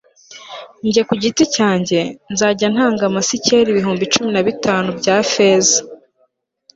[0.93, 1.99] jye ku giti cyanjye,
[2.33, 5.77] nzajya ntanga amasikeli ibihumbi cumi na bitanu bya feza